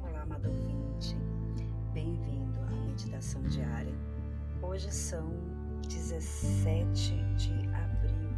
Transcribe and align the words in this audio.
Olá, 0.00 0.22
amado 0.22 0.48
ouvinte. 0.48 1.16
Bem-vindo 1.92 2.60
à 2.60 2.70
meditação 2.86 3.42
diária. 3.42 3.92
Hoje 4.62 4.88
são 4.92 5.28
17 5.88 7.14
de 7.34 7.68
abril 7.74 8.30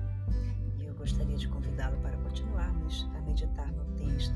e 0.79 0.87
eu 0.87 0.95
gostaria 0.95 1.37
de 1.37 1.47
convidá-lo 1.49 1.99
para 1.99 2.17
continuarmos 2.17 3.07
a 3.15 3.21
meditar 3.21 3.71
no 3.73 3.85
texto 3.95 4.35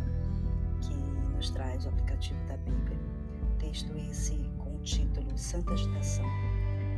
que 0.82 0.94
nos 1.34 1.48
traz 1.48 1.86
o 1.86 1.88
aplicativo 1.88 2.38
da 2.46 2.58
Bíblia. 2.58 2.98
Texto 3.58 3.96
esse 3.96 4.36
com 4.58 4.76
o 4.76 4.80
título 4.82 5.36
Santa 5.38 5.72
Agitação, 5.72 6.26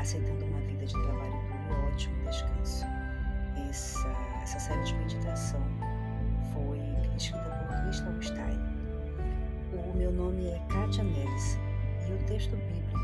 aceitando 0.01 0.45
uma 0.45 0.61
vida 0.63 0.85
de 0.85 0.93
trabalho 0.93 1.41
duro 1.69 1.71
e 1.71 1.93
ótimo 1.93 2.25
descanso. 2.25 2.85
Essa, 3.69 4.09
essa 4.43 4.59
série 4.59 4.83
de 4.83 4.95
meditação 4.95 5.80
foi 6.53 6.79
escrita 7.17 7.51
por 7.51 7.83
Crystal 7.83 8.23
Stein. 8.23 8.61
O 9.73 9.97
meu 9.97 10.13
nome 10.13 10.47
é 10.49 10.59
Kátia 10.69 11.05
Neres 11.05 11.59
e 12.09 12.13
o 12.13 12.19
texto 12.27 12.57
bíblico 12.57 12.99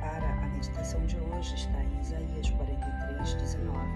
para 0.00 0.28
a 0.28 0.48
meditação 0.48 1.04
de 1.06 1.16
hoje 1.16 1.54
está 1.54 1.82
em 1.82 2.00
Isaías 2.00 2.50
43, 2.50 3.34
19 3.34 3.88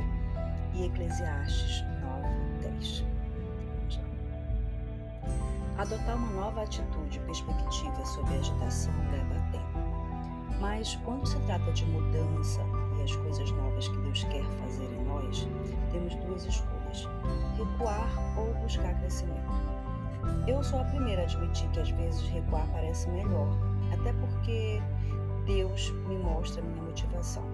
e 0.75 0.87
Eclesiastes 0.87 1.85
9, 2.03 2.29
10. 2.63 3.05
Adotar 5.79 6.17
uma 6.17 6.31
nova 6.41 6.63
atitude 6.63 7.19
perspectiva 7.21 8.05
sobre 8.05 8.35
a 8.35 8.39
agitação 8.39 8.95
leva 9.11 9.35
tempo. 9.51 9.95
Mas 10.61 10.97
quando 11.05 11.27
se 11.27 11.39
trata 11.41 11.73
de 11.73 11.85
mudança 11.87 12.61
e 12.99 13.03
as 13.03 13.15
coisas 13.17 13.51
novas 13.51 13.89
que 13.89 13.97
Deus 13.99 14.25
quer 14.25 14.45
fazer 14.63 14.85
em 14.85 15.05
nós, 15.05 15.49
temos 15.91 16.15
duas 16.15 16.45
escolhas: 16.47 17.09
recuar 17.57 18.09
ou 18.37 18.53
buscar 18.63 18.95
crescimento. 19.01 19.53
Eu 20.47 20.63
sou 20.63 20.81
a 20.81 20.85
primeira 20.85 21.23
a 21.23 21.25
admitir 21.25 21.69
que 21.71 21.81
às 21.81 21.91
vezes 21.91 22.23
recuar 22.29 22.67
parece 22.73 23.09
melhor, 23.11 23.49
até 23.93 24.13
porque 24.13 24.81
Deus 25.47 25.91
me 26.09 26.19
mostra 26.19 26.63
minha 26.63 26.83
motivação. 26.83 27.45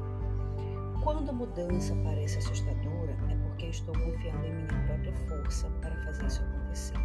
Quando 1.03 1.31
a 1.31 1.33
mudança 1.33 1.97
parece 2.05 2.39
assustadora, 2.39 3.17
é 3.31 3.35
porque 3.37 3.67
estou 3.67 3.95
confiando 3.95 4.45
em 4.47 4.55
minha 4.55 4.87
própria 4.87 5.15
força 5.29 5.69
para 5.81 5.97
fazer 6.05 6.27
isso 6.27 6.43
acontecer. 6.43 6.99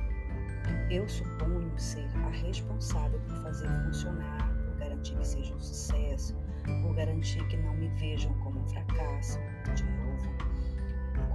Eu 0.90 1.08
suponho 1.08 1.72
ser 1.80 2.08
a 2.18 2.30
responsável 2.30 3.20
por 3.22 3.38
fazer 3.44 3.68
funcionar, 3.86 4.54
por 4.66 4.76
garantir 4.78 5.16
que 5.16 5.28
seja 5.28 5.54
um 5.54 5.60
sucesso, 5.60 6.36
por 6.82 6.94
garantir 6.96 7.48
que 7.48 7.58
não 7.58 7.74
me 7.76 7.88
vejam 7.90 8.34
como 8.40 8.60
um 8.60 8.68
fracasso, 8.68 9.40
de 9.76 9.84
novo. 9.84 10.45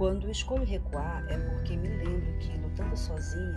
Quando 0.01 0.31
escolho 0.31 0.65
recuar, 0.65 1.23
é 1.29 1.37
porque 1.37 1.77
me 1.77 1.87
lembro 1.87 2.33
que, 2.39 2.57
lutando 2.57 2.97
sozinha, 2.97 3.53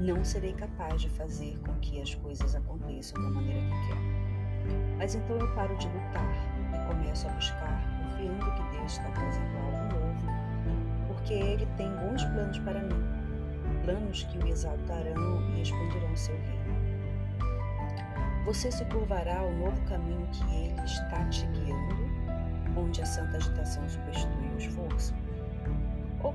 não 0.00 0.24
serei 0.24 0.52
capaz 0.52 1.00
de 1.00 1.08
fazer 1.10 1.56
com 1.60 1.72
que 1.74 2.02
as 2.02 2.12
coisas 2.12 2.56
aconteçam 2.56 3.22
da 3.22 3.30
maneira 3.30 3.60
que 3.60 3.86
quero. 3.86 4.76
Mas 4.98 5.14
então 5.14 5.38
eu 5.38 5.54
paro 5.54 5.76
de 5.76 5.86
lutar 5.86 6.28
e 6.74 6.88
começo 6.88 7.28
a 7.28 7.30
buscar, 7.34 7.80
confiando 8.02 8.52
que 8.56 8.76
Deus 8.76 8.92
está 8.94 9.08
trazendo 9.12 9.56
algo 9.58 9.94
novo, 9.94 10.26
porque 11.06 11.34
Ele 11.34 11.66
tem 11.76 11.88
bons 11.98 12.24
planos 12.24 12.58
para 12.58 12.80
mim, 12.80 13.04
planos 13.84 14.24
que 14.24 14.38
o 14.38 14.48
exaltarão 14.48 15.54
e 15.54 15.62
expandirão 15.62 16.16
seu 16.16 16.34
reino. 16.34 16.74
Você 18.44 18.72
se 18.72 18.84
curvará 18.86 19.38
ao 19.38 19.52
novo 19.52 19.80
caminho 19.82 20.26
que 20.32 20.42
Ele 20.52 20.82
está 20.84 21.24
te 21.28 21.46
guiando, 21.46 22.10
onde 22.76 23.00
a 23.00 23.06
santa 23.06 23.36
agitação 23.36 23.88
substitui 23.88 24.48
o 24.52 24.58
esforço? 24.58 25.25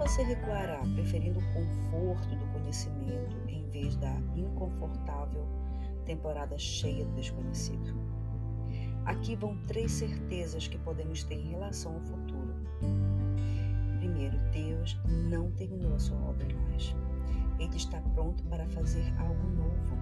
Você 0.02 0.24
recuará, 0.24 0.82
preferindo 0.96 1.38
o 1.38 1.54
conforto 1.54 2.36
do 2.36 2.46
conhecimento 2.48 3.38
em 3.48 3.70
vez 3.70 3.96
da 3.98 4.12
inconfortável 4.36 5.46
temporada 6.06 6.58
cheia 6.58 7.06
do 7.06 7.14
desconhecido? 7.14 7.94
Aqui 9.06 9.36
vão 9.36 9.56
três 9.68 9.92
certezas 9.92 10.68
que 10.68 10.80
podemos 10.80 11.24
ter 11.24 11.36
em 11.36 11.52
relação 11.52 11.94
ao 11.94 12.02
futuro. 12.02 12.56
Primeiro, 14.00 14.40
Deus 14.52 15.00
não 15.06 15.52
terminou 15.52 15.94
a 15.94 16.00
sua 16.00 16.18
obra 16.18 16.52
em 16.52 16.72
nós. 16.72 16.96
Ele 17.60 17.78
está 17.78 18.02
pronto 18.16 18.44
para 18.46 18.68
fazer 18.70 19.06
algo 19.20 19.48
novo. 19.50 19.98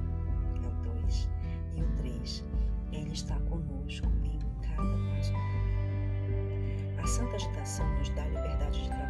É 0.64 0.68
o 0.68 0.94
dois. 0.94 1.30
E 1.76 1.82
o 1.82 1.96
três, 1.98 2.46
Ele 2.94 3.12
está 3.12 3.38
conosco 3.42 4.08
em 4.24 4.40
cada 4.62 4.98
passo 5.14 5.34
do 5.34 5.40
caminho. 5.40 7.00
A 7.04 7.06
santa 7.06 7.36
agitação 7.36 7.86
nos 7.98 8.08
dá 8.12 8.26
liberdade 8.28 8.82
de 8.82 8.88
trabalhar 8.88 9.09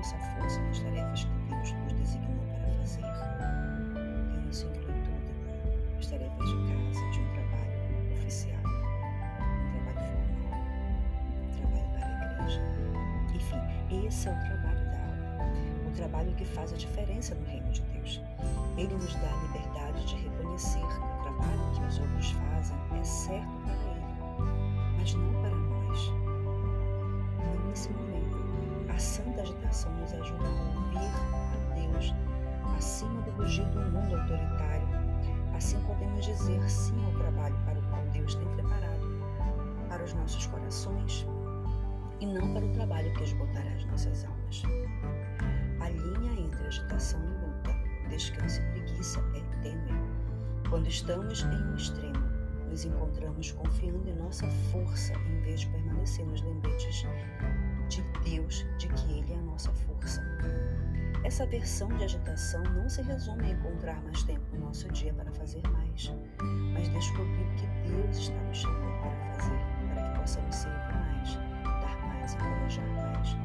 nossa 0.00 0.16
força 0.16 0.58
nas 0.62 0.78
tarefas 0.80 1.24
que 1.24 1.54
Deus 1.54 1.72
nos 1.72 1.92
designou 1.92 2.42
para 2.46 2.72
fazer. 2.78 3.02
E 3.02 4.50
isso 4.50 4.66
inclui 4.68 4.94
tudo, 5.04 5.98
as 5.98 6.06
tarefas 6.06 6.48
de 6.48 6.56
casa, 6.56 7.10
de 7.10 7.20
um 7.20 7.28
trabalho 7.34 8.12
oficial, 8.14 8.62
um 8.64 9.72
trabalho 9.72 10.00
formal, 10.08 10.60
um 11.42 11.52
trabalho 11.52 11.88
para 11.92 12.06
a 12.06 12.32
igreja. 12.32 12.62
Enfim, 13.34 14.06
esse 14.06 14.28
é 14.28 14.32
o 14.32 14.40
trabalho 14.40 14.84
da 14.86 14.98
alma, 15.00 15.52
o 15.86 15.90
trabalho 15.90 16.32
que 16.32 16.46
faz 16.46 16.72
a 16.72 16.76
diferença 16.76 17.34
no 17.34 17.44
reino 17.44 17.70
de 17.70 17.82
Deus. 17.82 18.22
Ele 18.78 18.94
nos 18.94 19.14
dá 19.16 19.28
a 19.28 19.42
liberdade 19.42 19.59
agitação 29.80 29.92
nos 29.94 30.12
ajuda 30.12 30.44
a 30.44 30.50
ouvir 30.50 31.92
Deus 31.92 32.14
acima 32.76 33.22
do 33.22 33.30
rugido 33.32 33.70
do 33.70 33.90
mundo 33.90 34.16
autoritário. 34.16 34.88
Assim 35.56 35.80
podemos 35.84 36.24
dizer 36.24 36.60
sim 36.68 37.04
ao 37.06 37.12
trabalho 37.12 37.56
para 37.64 37.78
o 37.78 37.82
qual 37.88 38.02
Deus 38.12 38.34
tem 38.34 38.48
preparado 38.54 39.00
para 39.88 40.04
os 40.04 40.12
nossos 40.14 40.46
corações 40.46 41.26
e 42.20 42.26
não 42.26 42.52
para 42.52 42.64
o 42.64 42.72
trabalho 42.72 43.12
que 43.14 43.24
esgotará 43.24 43.70
as 43.72 43.84
nossas 43.86 44.24
almas. 44.24 44.62
A 45.80 45.88
linha 45.88 46.40
entre 46.40 46.66
agitação 46.66 47.20
e 47.24 47.46
luta, 47.46 47.74
descanso 48.08 48.60
e 48.60 48.64
preguiça 48.72 49.20
é 49.34 49.62
tênue. 49.62 50.10
Quando 50.68 50.86
estamos 50.88 51.42
em 51.42 51.72
um 51.72 51.74
extremo, 51.74 52.29
nos 52.70 52.84
encontramos 52.84 53.50
confiando 53.50 54.08
em 54.08 54.14
nossa 54.14 54.46
força 54.70 55.12
em 55.12 55.40
vez 55.42 55.60
de 55.60 55.66
permanecer 55.68 56.24
nos 56.24 56.40
lembretes 56.40 57.04
de 57.88 58.02
Deus 58.24 58.64
de 58.78 58.88
que 58.88 59.12
Ele 59.12 59.32
é 59.32 59.36
a 59.36 59.42
nossa 59.42 59.72
força. 59.72 60.22
Essa 61.24 61.44
versão 61.46 61.88
de 61.88 62.04
agitação 62.04 62.62
não 62.62 62.88
se 62.88 63.02
resume 63.02 63.44
a 63.44 63.50
encontrar 63.50 64.00
mais 64.04 64.22
tempo 64.22 64.40
no 64.54 64.66
nosso 64.66 64.88
dia 64.90 65.12
para 65.12 65.30
fazer 65.32 65.62
mais, 65.68 66.12
mas 66.72 66.88
descobrir 66.88 67.46
que 67.56 67.66
Deus 67.88 68.16
está 68.16 68.40
nos 68.44 68.58
chamando 68.58 69.00
para 69.02 69.32
fazer, 69.34 69.60
para 69.92 70.12
que 70.12 70.20
possamos 70.20 70.54
servir 70.54 70.94
mais, 70.94 71.34
dar 71.64 72.06
mais, 72.06 72.34
encorajar 72.34 72.88
mais, 72.88 73.36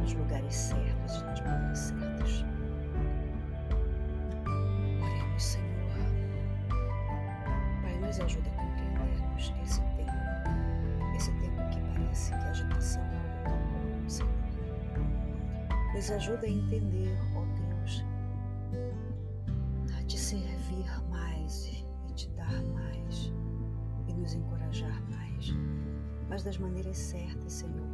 nos 0.00 0.12
lugares 0.12 0.54
certos 0.54 1.16
e 1.16 1.24
nas 1.24 1.40
momentos 1.40 1.78
certos. 1.78 2.55
nos 8.16 8.24
ajuda 8.24 8.48
a 8.48 8.54
compreendermos 8.54 9.52
esse 9.62 9.80
tempo, 9.80 11.14
esse 11.14 11.30
tempo 11.32 11.68
que 11.68 11.80
parece 11.82 12.30
que 12.30 12.34
a 12.36 12.50
agitação 12.50 13.02
é 13.02 13.50
algo 13.50 14.10
Senhor. 14.10 14.32
Nos 15.94 16.10
ajuda 16.10 16.46
a 16.46 16.48
entender, 16.48 17.14
ó 17.34 17.44
Deus, 17.44 18.04
a 19.98 20.02
te 20.04 20.18
servir 20.18 20.86
mais 21.10 21.66
e 22.08 22.12
te 22.14 22.28
dar 22.30 22.62
mais 22.72 23.32
e 24.08 24.14
nos 24.14 24.32
encorajar 24.32 25.02
mais, 25.10 25.54
mas 26.30 26.42
das 26.42 26.56
maneiras 26.56 26.96
certas, 26.96 27.52
Senhor, 27.52 27.86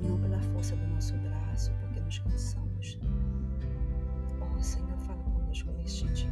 e 0.00 0.06
não 0.06 0.20
pela 0.20 0.40
força 0.42 0.76
do 0.76 0.86
nosso 0.88 1.16
braço, 1.18 1.72
porque 1.80 2.00
nos 2.00 2.18
cansamos. 2.18 2.98
Ó 4.38 4.58
Senhor, 4.58 4.98
fala 4.98 5.22
conosco 5.22 5.70
neste 5.72 6.06
dia. 6.08 6.31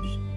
Bye. 0.00 0.29